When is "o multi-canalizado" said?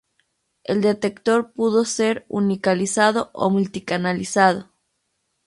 3.33-4.71